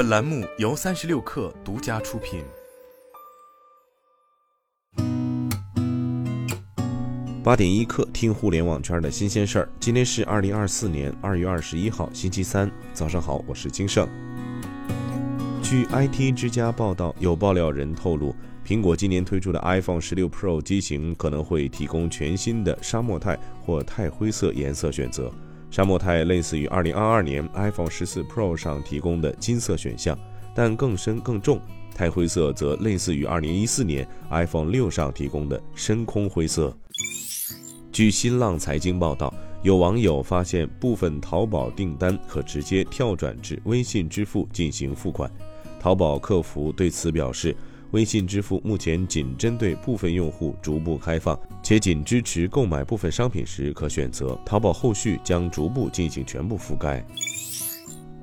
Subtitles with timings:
[0.00, 2.42] 本栏目由三十六氪独家出品。
[7.44, 9.68] 八点一刻，听互联网圈的新鲜事儿。
[9.78, 14.08] 今天是二零二四年二月二十一号，星期三，早上好，我是金盛。
[15.62, 18.34] 据 IT 之家报道，有爆料人透露，
[18.66, 25.30] 苹果今年推出的 iPhone 十六 Pro 机型可能会提供全新的沙漠钛或钛灰色颜色选择。
[25.70, 30.18] 沙漠钛类似于2022年 iPhone 14 Pro 上提供的金色选项，
[30.52, 31.58] 但更深更重；
[31.94, 36.76] 钛灰色则类似于2014年 iPhone 6上提供的深空灰色。
[37.92, 45.30] 据新浪财经报道，有网友发现部分淘宝订单可直接跳转至微信支付进行付款。
[45.78, 47.54] 淘宝客服对此表示。
[47.92, 54.38] 微信支付目前仅针对部分用户逐步开放，且仅支持购买部分商品时可选择。
[54.46, 57.04] 淘宝后续将逐步进行全部覆盖。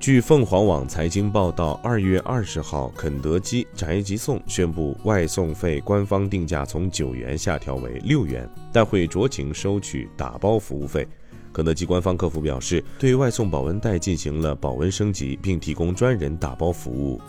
[0.00, 11.06] 据凤凰网财经报道，二月二十号，肯德基宅急送宣布外送费官方定价从九元下调为六元，但会酌情收取打包服务费。
[11.52, 17.20] 肯德基官方客服表示，对外送保温袋进行了保温升级，并提供专人打包服务。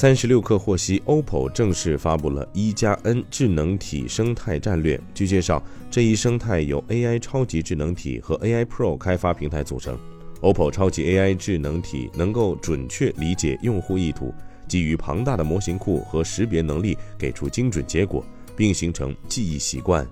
[0.00, 4.98] 三十六氪获悉，OPPO 正式发布了一加 N 智能体生态战略。
[5.12, 9.98] 据介绍，这一生态由 AI 超级智能体和 AI Pro 开发平台组成。
[10.40, 14.32] OPPO 超级 AI 智能体能够准确理解用户意图，
[14.66, 18.24] 基于庞大的模型库和识别能力，给出精准结果，
[18.56, 20.08] 并形成记忆习惯。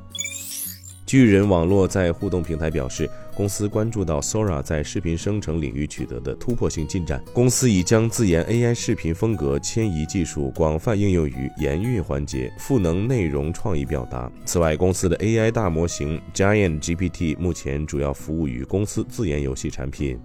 [1.08, 7.24] 巨人网络在互动平台表示，公司关注到 Sora 在视频生成领域取得的突破性进展。
[7.32, 14.30] 公司已将自研 AI 视频风格迁移技术广泛应用于研运环节，赋能内容创意表达。
[14.44, 20.20] 此外，公司的 AI 大模型 Giant GPT 目前主要服务于公司自研游戏产品。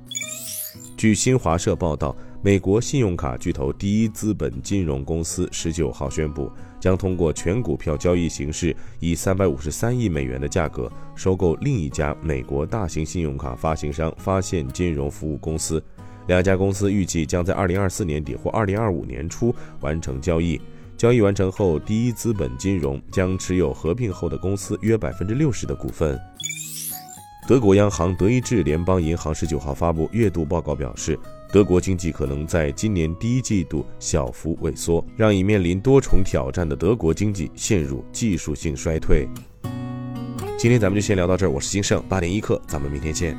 [0.98, 2.14] 据新华社报道。
[2.46, 15.82] 美国信用卡巨头第一资本金融公司十九号宣布，将通过全股票交易形式，以三百五十三亿美元的价格收购另一家美国大型信用卡发行商发现金融服务公司。
[16.28, 20.60] 两家公司预计将在二零二四年底或二零二五年初完成交易。
[20.98, 26.20] 交易完成后，第一资本金融将持有合并后的公司约百分之六十的股份。
[27.48, 31.20] 德国央行德意志联邦银行十九号发布月度报告，表示，
[31.54, 39.30] 德国经济可能在今年第一季度小幅萎缩，让已面临多重挑战的德国经济陷入技术性衰退。
[40.58, 43.38] 今天咱们就先聊到这儿，我是金盛八点一刻，咱们明天见。